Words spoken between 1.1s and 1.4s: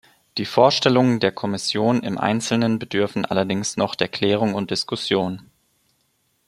der